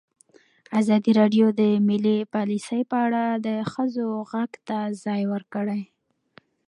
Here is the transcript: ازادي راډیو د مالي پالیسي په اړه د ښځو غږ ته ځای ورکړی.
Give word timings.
ازادي 0.79 1.11
راډیو 1.19 1.45
د 1.59 1.61
مالي 1.87 2.17
پالیسي 2.33 2.81
په 2.91 2.97
اړه 3.05 3.23
د 3.47 3.47
ښځو 3.71 4.07
غږ 4.31 4.51
ته 4.67 4.77
ځای 5.03 5.21
ورکړی. 5.33 5.81